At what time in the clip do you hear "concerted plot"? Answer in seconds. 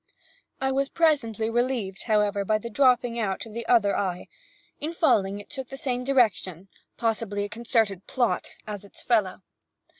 7.49-8.49